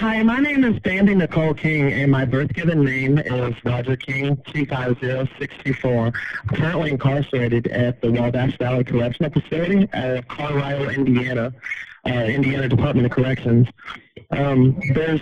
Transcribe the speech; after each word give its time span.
Hi, 0.00 0.22
my 0.22 0.38
name 0.38 0.64
is 0.64 0.80
Bambi 0.80 1.14
Nicole 1.14 1.52
King, 1.52 1.92
and 1.92 2.10
my 2.10 2.24
birth 2.24 2.54
given 2.54 2.82
name 2.82 3.18
is 3.18 3.54
Roger 3.66 3.96
King, 3.96 4.34
25064. 4.46 6.06
I'm 6.06 6.12
currently 6.56 6.92
incarcerated 6.92 7.66
at 7.66 8.00
the 8.00 8.10
Wabash 8.10 8.56
Valley 8.56 8.82
Correctional 8.82 9.30
Facility 9.30 9.86
at 9.92 10.26
Carlisle, 10.26 10.88
Indiana, 10.88 11.52
uh, 12.06 12.12
Indiana 12.12 12.66
Department 12.66 13.04
of 13.04 13.12
Corrections. 13.12 13.68
Um, 14.32 14.80
there's 14.94 15.20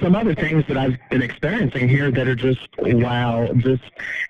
some 0.00 0.14
other 0.14 0.34
things 0.34 0.64
that 0.68 0.76
I've 0.76 0.98
been 1.10 1.22
experiencing 1.22 1.88
here 1.88 2.10
that 2.10 2.28
are 2.28 2.34
just 2.34 2.68
wow. 2.78 3.48
Just 3.56 3.82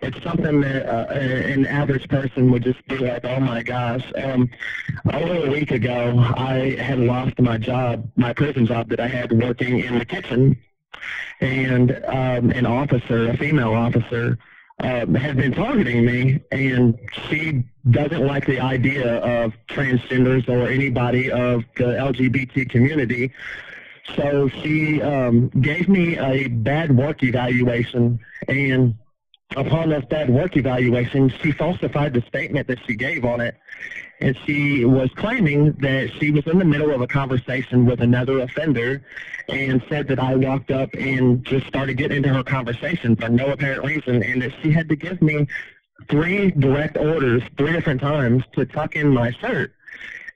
it's 0.03 0.23
something 0.23 0.61
that 0.61 0.87
uh, 0.87 1.13
an 1.13 1.67
average 1.67 2.09
person 2.09 2.51
would 2.53 2.63
just 2.63 2.87
be 2.87 2.99
like, 2.99 3.25
oh 3.25 3.41
my 3.41 3.63
gosh. 3.63 4.05
Um, 4.17 4.49
over 5.13 5.47
a 5.47 5.51
week 5.51 5.73
ago, 5.73 6.17
I 6.37 6.77
had 6.79 7.01
lost 7.01 7.41
my 7.41 7.59
job, 7.59 8.09
my 8.17 8.33
prison 8.33 8.67
job 8.67 8.89
that 8.91 9.01
I 9.01 9.09
had 9.09 9.33
working 9.33 9.81
in 9.81 9.99
the 9.99 10.05
kitchen, 10.05 10.57
and 11.41 11.91
um, 12.07 12.51
an 12.51 12.67
officer, 12.67 13.31
a 13.31 13.37
female 13.37 13.75
officer, 13.75 14.39
uh, 14.81 15.07
had 15.07 15.37
been 15.37 15.53
targeting 15.53 16.07
me, 16.07 16.41
and 16.53 16.99
she 17.29 17.65
doesn't 17.91 18.27
like 18.27 18.47
the 18.47 18.61
idea 18.61 19.17
of 19.19 19.53
transgenders 19.69 20.49
or 20.49 20.69
anybody 20.69 21.31
of 21.31 21.65
the 21.77 21.85
LGBT 21.85 22.69
community. 22.71 23.33
So 24.17 24.49
she 24.49 25.01
um, 25.03 25.49
gave 25.61 25.89
me 25.89 26.19
a 26.19 26.49
bad 26.49 26.97
work 26.97 27.23
evaluation, 27.23 28.19
and 28.49 28.95
upon 29.57 29.91
this 29.91 30.05
bad 30.07 30.31
work 30.31 30.57
evaluation, 30.57 31.33
she 31.43 31.53
falsified 31.53 32.15
the 32.15 32.23
statement 32.23 32.67
that 32.69 32.79
she 32.87 32.95
gave 32.95 33.25
on 33.25 33.41
it. 33.41 33.57
And 34.21 34.37
she 34.45 34.85
was 34.85 35.09
claiming 35.17 35.73
that 35.81 36.13
she 36.19 36.31
was 36.31 36.47
in 36.47 36.59
the 36.59 36.65
middle 36.65 36.91
of 36.91 37.01
a 37.01 37.07
conversation 37.07 37.87
with 37.87 38.01
another 38.01 38.41
offender 38.41 39.03
and 39.49 39.83
said 39.89 40.09
that 40.09 40.19
I 40.19 40.35
walked 40.35 40.71
up 40.71 40.91
and 40.93 41.43
just 41.43 41.67
started 41.67 41.95
getting 41.95 42.19
into 42.19 42.29
her 42.29 42.45
conversation 42.45 43.17
for 43.17 43.31
no 43.31 43.51
apparent 43.51 43.83
reason 43.85 44.23
and 44.23 44.43
that 44.43 44.53
she 44.63 44.71
had 44.73 44.91
to 44.91 44.97
give 44.97 45.23
me 45.23 45.47
three 46.09 46.51
direct 46.51 46.99
orders 46.99 47.43
three 47.57 47.73
different 47.73 48.01
times 48.01 48.45
to 48.55 48.67
tuck 48.67 48.95
in 48.95 49.09
my 49.09 49.31
shirt. 49.33 49.73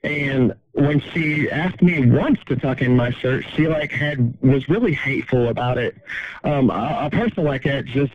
And 0.05 0.55
when 0.73 1.01
she 1.01 1.51
asked 1.51 1.81
me 1.81 2.05
once 2.05 2.39
to 2.47 2.57
tuck 2.57 2.83
in 2.83 2.95
my 2.95 3.11
shirt, 3.11 3.45
she 3.55 3.67
like 3.67 3.91
had 3.91 4.37
was 4.43 4.69
really 4.69 4.93
hateful 4.95 5.49
about 5.49 5.79
it. 5.79 5.97
Um, 6.45 6.71
a, 6.71 7.07
a 7.07 7.11
person 7.11 7.45
like 7.45 7.65
that 7.65 7.87
just 7.87 8.13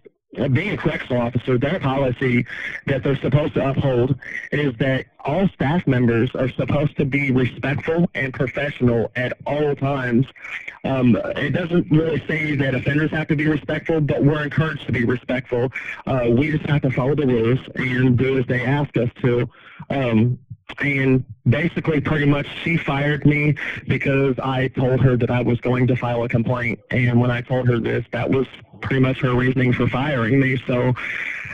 being 0.54 0.74
a 0.74 0.78
correctional 0.78 1.22
officer, 1.24 1.58
their 1.58 1.80
policy 1.80 2.46
that 2.86 3.02
they're 3.02 3.18
supposed 3.18 3.56
to 3.56 3.68
uphold 3.68 4.16
is 4.52 4.76
that 4.78 5.08
all 5.26 5.48
staff 5.50 5.88
members 5.88 6.30
are 6.36 6.50
supposed 6.50 6.96
to 6.98 7.06
be 7.06 7.32
respectful 7.32 8.08
and 8.14 8.32
professional 8.32 9.12
at 9.16 9.34
all 9.48 9.76
times. 9.76 10.28
Um, 10.84 11.16
it 11.36 11.52
doesn't 11.52 11.90
really 11.90 12.24
say 12.28 12.56
that 12.56 12.76
offenders 12.76 13.10
have 13.12 13.28
to 13.30 13.36
be 13.36 13.48
respectful, 13.48 14.02
but 14.02 14.24
we're 14.24 14.44
encouraged 14.44 14.86
to 14.86 14.92
be 14.92 15.04
respectful. 15.04 15.72
Uh, 16.06 16.28
we 16.30 16.52
just 16.52 16.66
have 16.68 16.84
to 16.84 16.92
follow 16.92 17.16
the 17.16 17.26
rules 17.26 17.60
and 17.76 18.16
do 18.16 18.38
as 18.38 18.46
they 18.46 18.64
ask 18.64 18.96
us 18.98 19.10
to. 19.22 19.50
Um, 19.90 20.38
and 20.80 21.24
basically 21.48 22.00
pretty 22.00 22.26
much 22.26 22.48
she 22.64 22.78
fired 22.78 23.26
me 23.26 23.56
because 23.88 24.38
I 24.40 24.68
told 24.70 25.02
her 25.02 25.18
that 25.18 25.30
I 25.30 25.42
was 25.42 25.60
going 25.60 25.88
to 25.88 25.96
file 25.96 26.24
a 26.24 26.30
complaint. 26.30 26.80
And 26.92 27.20
when 27.20 27.32
I 27.32 27.42
told 27.42 27.68
her 27.68 27.80
this, 27.80 28.06
that 28.12 28.30
was 28.30 28.48
pretty 28.82 29.02
much 29.02 29.20
her 29.22 29.34
reasoning 29.34 29.74
for 29.74 29.88
firing 29.88 30.40
me. 30.40 30.62
So 30.68 30.94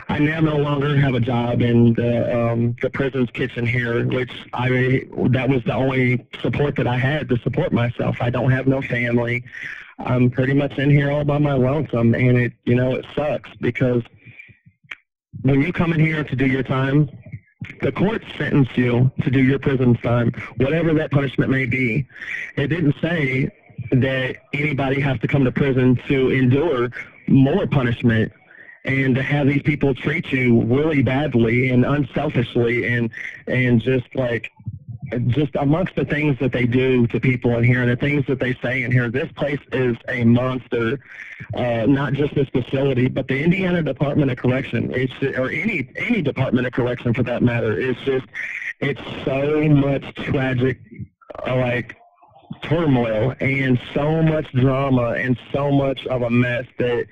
I 0.08 0.18
now 0.18 0.40
no 0.40 0.56
longer 0.56 0.96
have 0.96 1.14
a 1.14 1.20
job 1.20 1.62
in 1.62 1.94
the 1.94 2.36
um, 2.36 2.76
the 2.80 2.90
prison's 2.90 3.30
kitchen 3.30 3.66
here, 3.66 4.06
which 4.06 4.30
I 4.52 5.02
that 5.30 5.48
was 5.48 5.64
the 5.64 5.74
only 5.74 6.26
support 6.40 6.76
that 6.76 6.86
I 6.86 6.96
had 6.96 7.28
to 7.30 7.38
support 7.38 7.72
myself. 7.72 8.16
I 8.20 8.30
don't 8.30 8.50
have 8.52 8.66
no 8.66 8.80
family. 8.82 9.44
I'm 9.98 10.30
pretty 10.30 10.52
much 10.52 10.78
in 10.78 10.90
here 10.90 11.10
all 11.10 11.24
by 11.24 11.38
my 11.38 11.54
lonesome, 11.54 12.14
and 12.14 12.38
it 12.38 12.52
you 12.64 12.76
know 12.76 12.94
it 12.94 13.04
sucks 13.16 13.50
because 13.60 14.02
when 15.42 15.60
you 15.60 15.72
come 15.72 15.92
in 15.92 16.00
here 16.00 16.22
to 16.22 16.36
do 16.36 16.46
your 16.46 16.62
time, 16.62 17.10
the 17.80 17.92
court 17.92 18.22
sentenced 18.38 18.76
you 18.76 19.10
to 19.22 19.30
do 19.30 19.42
your 19.42 19.58
prison 19.58 19.94
time, 19.96 20.32
whatever 20.56 20.94
that 20.94 21.10
punishment 21.10 21.50
may 21.50 21.66
be. 21.66 22.06
It 22.56 22.68
didn't 22.68 22.94
say 23.00 23.50
that 23.92 24.36
anybody 24.52 25.00
has 25.00 25.18
to 25.20 25.28
come 25.28 25.44
to 25.44 25.52
prison 25.52 26.00
to 26.08 26.30
endure 26.30 26.90
more 27.28 27.66
punishment 27.66 28.32
and 28.84 29.14
to 29.16 29.22
have 29.22 29.46
these 29.46 29.62
people 29.62 29.94
treat 29.94 30.30
you 30.32 30.62
really 30.62 31.02
badly 31.02 31.70
and 31.70 31.84
unselfishly 31.84 32.86
and 32.86 33.10
and 33.46 33.80
just 33.80 34.06
like 34.14 34.50
just 35.28 35.54
amongst 35.56 35.94
the 35.94 36.04
things 36.04 36.38
that 36.40 36.52
they 36.52 36.66
do 36.66 37.06
to 37.08 37.20
people 37.20 37.56
in 37.56 37.64
here 37.64 37.82
and 37.82 37.90
the 37.90 37.96
things 37.96 38.24
that 38.26 38.38
they 38.38 38.54
say 38.62 38.82
in 38.82 38.92
here, 38.92 39.10
this 39.10 39.30
place 39.32 39.60
is 39.72 39.96
a 40.08 40.24
monster. 40.24 40.98
Uh, 41.54 41.86
not 41.86 42.12
just 42.14 42.34
this 42.34 42.48
facility, 42.48 43.08
but 43.08 43.28
the 43.28 43.42
Indiana 43.42 43.82
Department 43.82 44.30
of 44.30 44.38
Correction, 44.38 44.90
it's 44.94 45.12
or 45.38 45.50
any 45.50 45.88
any 45.96 46.22
Department 46.22 46.66
of 46.66 46.72
Correction 46.72 47.12
for 47.12 47.22
that 47.24 47.42
matter. 47.42 47.78
It's 47.78 48.00
just 48.00 48.26
it's 48.80 49.00
so 49.24 49.68
much 49.68 50.14
tragic, 50.14 50.78
like 51.46 51.96
turmoil 52.62 53.34
and 53.40 53.78
so 53.94 54.22
much 54.22 54.50
drama 54.52 55.10
and 55.10 55.38
so 55.52 55.70
much 55.70 56.06
of 56.06 56.22
a 56.22 56.30
mess 56.30 56.64
that 56.78 57.06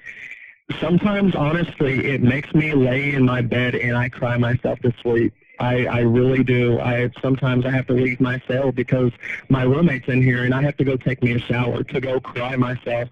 sometimes 0.80 1.34
honestly 1.34 2.06
it 2.06 2.22
makes 2.22 2.52
me 2.54 2.72
lay 2.72 3.12
in 3.14 3.25
my 3.25 3.41
bed 3.41 3.75
and 3.75 3.97
I 3.97 4.08
cry 4.08 4.36
myself 4.38 4.78
to 4.80 4.92
sleep 5.02 5.34
I, 5.60 5.86
I 5.86 6.00
really 6.00 6.42
do. 6.42 6.80
I 6.80 7.10
sometimes 7.22 7.64
I 7.64 7.70
have 7.70 7.86
to 7.86 7.92
leave 7.92 8.20
my 8.20 8.41
cell 8.48 8.72
because 8.72 9.12
my 9.48 9.62
roommate's 9.62 10.08
in 10.08 10.22
here 10.22 10.44
and 10.44 10.54
I 10.54 10.62
have 10.62 10.76
to 10.78 10.84
go 10.84 10.97
take 10.97 11.22
me 11.22 11.32
a 11.32 11.38
shower 11.38 11.82
to 11.84 12.00
go 12.00 12.20
cry 12.20 12.56
myself 12.56 13.08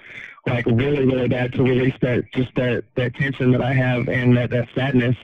like 0.46 0.66
really, 0.66 1.06
really 1.06 1.28
bad 1.28 1.52
to 1.52 1.62
release 1.62 1.94
that 2.00 2.24
just 2.32 2.52
that, 2.56 2.84
that 2.96 3.14
tension 3.14 3.52
that 3.52 3.62
I 3.62 3.72
have 3.72 4.08
and 4.08 4.36
that, 4.36 4.50
that 4.50 4.68
sadness. 4.74 5.16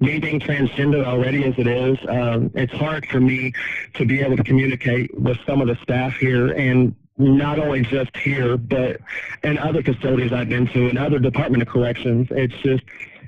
Me 0.00 0.18
being 0.18 0.40
transgender 0.40 1.04
already 1.04 1.44
as 1.44 1.54
it 1.58 1.66
is, 1.66 1.98
um, 2.08 2.50
it's 2.54 2.72
hard 2.72 3.06
for 3.06 3.20
me 3.20 3.52
to 3.94 4.06
be 4.06 4.20
able 4.20 4.36
to 4.36 4.42
communicate 4.42 5.16
with 5.20 5.36
some 5.46 5.60
of 5.60 5.68
the 5.68 5.76
staff 5.82 6.14
here 6.14 6.52
and 6.52 6.96
not 7.18 7.58
only 7.58 7.82
just 7.82 8.16
here, 8.16 8.56
but 8.56 9.00
in 9.42 9.58
other 9.58 9.82
facilities 9.82 10.32
I've 10.32 10.48
been 10.48 10.66
to, 10.68 10.88
in 10.88 10.98
other 10.98 11.18
Department 11.18 11.62
of 11.62 11.68
Corrections. 11.68 12.28
It's 12.30 12.54
just 12.62 12.82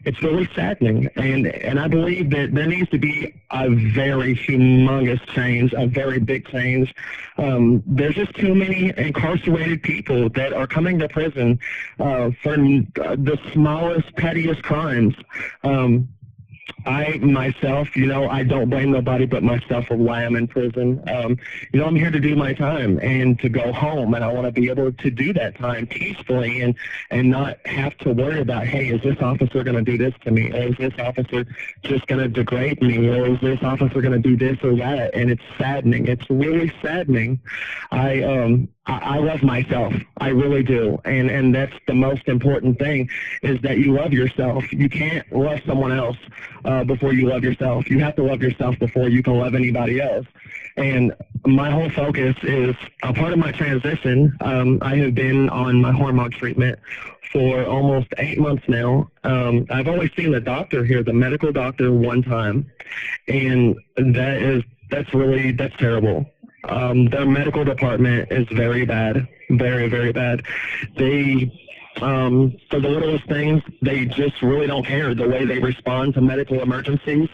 it's 0.05 0.22
really 0.22 0.49
saddening. 0.55 1.09
And 1.17 1.47
and 1.47 1.81
I 1.81 1.89
believe 1.89 2.31
that 2.31 2.55
there 2.55 2.67
needs 2.67 2.91
to 2.91 2.99
be 2.99 3.34
a 3.50 3.69
very 3.71 4.34
humongous 4.37 5.25
change, 5.28 5.72
a 5.77 5.87
very 5.87 6.19
big 6.19 6.47
change. 6.49 6.95
Um, 7.39 7.83
there's 7.87 8.15
just 8.15 8.34
too 8.34 8.55
many 8.55 8.93
incarcerated 8.97 9.83
people 9.83 10.28
that 10.31 10.53
are 10.53 10.66
coming 10.66 10.99
to 10.99 11.09
prison 11.09 11.59
uh, 11.99 12.31
for 12.43 12.56
the 12.56 13.39
smallest, 13.53 14.15
pettiest 14.16 14.62
crimes. 14.62 15.15
Um, 15.62 16.09
I 16.87 17.19
myself, 17.19 17.97
you 17.97 18.06
know, 18.06 18.28
I 18.28 18.43
don't 18.43 18.69
blame 18.69 18.93
nobody 18.93 19.27
but 19.27 19.43
myself 19.43 19.87
for 19.87 19.97
why 19.97 20.25
I'm 20.25 20.37
in 20.37 20.47
prison. 20.47 21.03
Um, 21.09 21.39
you 21.72 21.81
know, 21.81 21.87
I'm 21.87 21.97
here 21.97 22.11
to 22.11 22.21
do 22.21 22.37
my 22.37 22.53
time 22.53 22.99
and 23.03 23.39
to 23.41 23.49
go 23.49 23.72
home, 23.72 24.15
and 24.15 24.25
I 24.25 24.33
want 24.33 24.47
to 24.47 24.53
be 24.53 24.69
able 24.69 24.93
to 24.93 25.11
do 25.11 25.33
that 25.34 25.56
time 25.56 25.87
peacefully 25.87 26.62
and 26.62 26.75
and 27.11 27.31
not 27.31 27.65
have 27.67 27.97
to 27.99 28.12
worry 28.12 28.41
about, 28.41 28.67
hey, 28.67 28.89
is 28.89 29.03
this 29.03 29.21
officer 29.21 29.65
going 29.65 29.83
to 29.83 29.83
do 29.83 29.97
this 29.97 30.15
to 30.25 30.31
me? 30.31 30.53
Or 30.53 30.69
is 30.69 30.77
this 30.78 30.93
officer 30.99 31.47
just 31.83 32.06
going 32.06 32.21
to 32.21 32.28
degrade 32.28 32.83
me? 32.83 33.09
Or 33.09 33.27
is 33.27 33.41
this 33.41 33.62
officer 33.62 34.01
going 34.01 34.21
to 34.22 34.28
do 34.28 34.37
this 34.37 34.59
or 34.62 34.77
that? 34.77 35.15
And 35.15 35.31
it's 35.31 35.43
saddening. 35.59 36.06
It's 36.06 36.28
really 36.28 36.72
saddening. 36.83 37.41
I 37.91 38.22
um 38.22 38.69
I, 38.87 39.19
love 39.19 39.43
myself. 39.43 39.95
I 40.19 40.28
really 40.28 40.62
do. 40.62 41.01
And 41.06 41.31
and 41.31 41.55
that's 41.55 41.72
the 41.87 41.95
most 41.95 42.28
important 42.28 42.78
thing 42.78 43.09
is 43.43 43.61
that 43.62 43.78
you 43.78 43.95
love 43.95 44.12
yourself. 44.12 44.71
You 44.72 44.91
can't 44.91 45.31
love 45.33 45.61
someone 45.66 45.93
else 45.93 46.19
uh, 46.74 46.84
before 46.84 47.12
you 47.12 47.28
love 47.28 47.44
yourself. 47.44 47.88
You 47.88 48.00
have 48.00 48.16
to 48.16 48.22
love 48.22 48.42
yourself 48.42 48.78
before 48.78 49.08
you 49.08 49.22
can 49.22 49.38
love 49.38 49.54
anybody 49.54 50.00
else. 50.00 50.26
And 50.76 51.14
my 51.46 51.70
whole 51.70 51.90
focus 51.90 52.36
is 52.42 52.74
a 53.02 53.12
part 53.12 53.32
of 53.32 53.38
my 53.38 53.52
transition. 53.52 54.36
Um, 54.40 54.78
I 54.82 54.96
have 54.96 55.14
been 55.14 55.48
on 55.50 55.80
my 55.80 55.92
hormone 55.92 56.32
treatment 56.32 56.78
for 57.32 57.65
almost 57.65 58.09
eight 58.18 58.38
months 58.38 58.65
now. 58.68 59.10
Um, 59.22 59.66
I've 59.71 59.88
only 59.88 60.10
seen 60.16 60.32
the 60.32 60.41
doctor 60.41 60.84
here, 60.84 61.03
the 61.03 61.12
medical 61.12 61.53
doctor, 61.53 61.92
one 61.92 62.22
time, 62.22 62.71
and 63.28 63.77
that 63.97 64.42
is 64.42 64.62
that's 64.91 65.12
really 65.15 65.53
that's 65.53 65.77
terrible. 65.77 66.27
Um, 66.68 67.06
their 67.06 67.27
medical 67.27 67.65
department 67.65 68.32
is 68.32 68.47
very 68.50 68.84
bad, 68.84 69.28
very, 69.50 69.88
very 69.88 70.12
bad. 70.12 70.42
They, 70.97 71.53
um, 72.02 72.56
for 72.70 72.80
the 72.80 72.88
littlest 72.88 73.26
things, 73.26 73.62
they 73.82 74.06
just 74.06 74.42
really 74.42 74.66
don't 74.66 74.84
care 74.84 75.14
the 75.14 75.28
way 75.28 75.44
they 75.44 75.58
respond 75.58 76.14
to 76.14 76.20
medical 76.20 76.60
emergencies. 76.60 77.28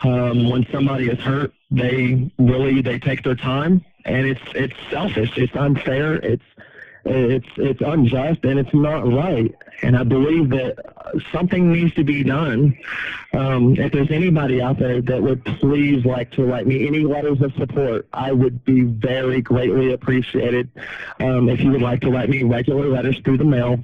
Um, 0.00 0.48
when 0.50 0.66
somebody 0.72 1.08
is 1.08 1.18
hurt, 1.20 1.52
they 1.70 2.30
really 2.38 2.82
they 2.82 2.98
take 2.98 3.22
their 3.22 3.36
time, 3.36 3.84
and 4.04 4.26
it's 4.26 4.40
it's 4.54 4.74
selfish, 4.90 5.36
it's 5.36 5.54
unfair, 5.54 6.14
it's 6.14 6.44
It's 7.04 7.48
it's 7.56 7.80
unjust 7.80 8.44
and 8.44 8.60
it's 8.60 8.72
not 8.72 9.02
right. 9.12 9.52
And 9.82 9.96
I 9.96 10.04
believe 10.04 10.50
that 10.50 10.78
something 11.32 11.72
needs 11.72 11.92
to 11.94 12.04
be 12.04 12.22
done. 12.22 12.78
Um, 13.32 13.74
if 13.76 13.90
there's 13.90 14.12
anybody 14.12 14.62
out 14.62 14.78
there 14.78 15.02
that 15.02 15.20
would 15.20 15.44
please 15.44 16.04
like 16.04 16.30
to 16.32 16.44
write 16.44 16.66
me 16.68 16.86
any 16.86 17.00
letters 17.00 17.40
of 17.42 17.52
support, 17.54 18.06
I 18.12 18.30
would 18.30 18.64
be 18.64 18.82
very 18.82 19.40
greatly 19.42 19.92
appreciated. 19.92 20.70
Um, 21.18 21.48
if 21.48 21.60
you 21.60 21.72
would 21.72 21.82
like 21.82 22.00
to 22.02 22.10
write 22.10 22.30
me 22.30 22.44
regular 22.44 22.88
letters 22.88 23.18
through 23.24 23.38
the 23.38 23.50
mail, 23.56 23.80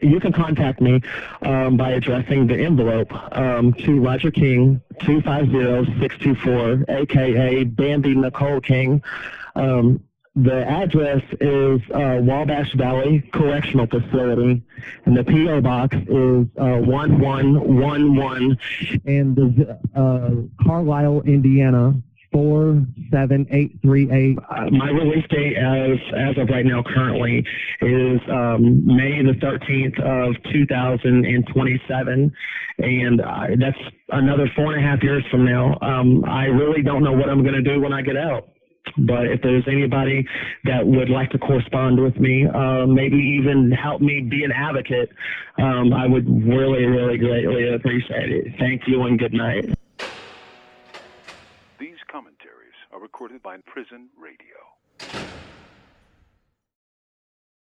you 0.00 0.20
can 0.20 0.32
contact 0.32 0.80
me 0.80 1.00
um, 1.42 1.76
by 1.76 1.90
addressing 1.90 2.46
the 2.46 2.56
envelope 2.56 3.12
um, 3.36 3.74
to 3.74 4.00
Roger 4.00 4.30
King, 4.30 4.80
250-624, 5.00 6.88
aka 6.88 7.64
Bambi 7.64 8.14
Nicole 8.14 8.60
King. 8.60 9.02
Um, 9.56 10.04
the 10.36 10.64
address 10.64 11.22
is 11.40 11.80
uh, 11.90 12.20
Wabash 12.22 12.72
Valley 12.74 13.28
Correctional 13.32 13.88
Facility, 13.88 14.62
and 15.04 15.16
the 15.16 15.24
PO 15.24 15.60
box 15.60 15.96
is 15.96 16.46
uh, 16.56 16.78
1111 16.78 18.56
in 19.06 19.34
the, 19.34 19.76
uh, 19.96 20.30
Carlisle, 20.64 21.22
Indiana 21.22 22.00
four 22.32 22.82
seven 23.12 23.46
eight 23.50 23.78
three 23.82 24.10
eight. 24.10 24.38
Uh, 24.50 24.70
my 24.70 24.90
release 24.90 25.24
date, 25.30 25.56
as 25.56 25.98
as 26.16 26.38
of 26.38 26.48
right 26.48 26.64
now, 26.64 26.82
currently 26.82 27.44
is 27.82 28.20
um, 28.30 28.86
May 28.86 29.22
the 29.22 29.34
thirteenth 29.40 29.98
of 29.98 30.34
two 30.52 30.66
thousand 30.66 31.26
and 31.26 31.46
twenty-seven, 31.52 32.32
and 32.78 33.20
uh, 33.20 33.46
that's 33.58 33.78
another 34.10 34.50
four 34.54 34.74
and 34.74 34.84
a 34.84 34.88
half 34.88 35.02
years 35.02 35.24
from 35.30 35.44
now. 35.44 35.78
Um, 35.82 36.24
I 36.24 36.44
really 36.44 36.82
don't 36.82 37.02
know 37.02 37.12
what 37.12 37.28
I'm 37.28 37.42
going 37.42 37.54
to 37.54 37.62
do 37.62 37.80
when 37.80 37.92
I 37.92 38.02
get 38.02 38.16
out. 38.16 38.48
But 38.96 39.26
if 39.26 39.40
there's 39.42 39.62
anybody 39.68 40.26
that 40.64 40.84
would 40.84 41.10
like 41.10 41.30
to 41.30 41.38
correspond 41.38 42.02
with 42.02 42.16
me, 42.16 42.46
uh, 42.46 42.86
maybe 42.86 43.16
even 43.16 43.70
help 43.70 44.00
me 44.00 44.20
be 44.28 44.42
an 44.42 44.50
advocate, 44.50 45.10
um, 45.58 45.92
I 45.92 46.08
would 46.08 46.26
really, 46.26 46.86
really 46.86 47.18
greatly 47.18 47.72
appreciate 47.72 48.32
it. 48.32 48.46
Thank 48.58 48.82
you 48.88 49.02
and 49.02 49.18
good 49.18 49.34
night 49.34 49.66
recorded 53.00 53.42
by 53.42 53.56
Prison 53.66 54.08
Radio. 54.18 54.79